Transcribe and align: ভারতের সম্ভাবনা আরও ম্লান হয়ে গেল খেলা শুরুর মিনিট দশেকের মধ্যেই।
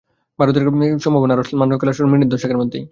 ভারতের 0.39 0.63
সম্ভাবনা 0.99 1.33
আরও 1.35 1.43
ম্লান 1.51 1.69
হয়ে 1.69 1.71
গেল 1.71 1.81
খেলা 1.81 1.93
শুরুর 1.93 2.11
মিনিট 2.13 2.27
দশেকের 2.29 2.57
মধ্যেই। 2.57 2.79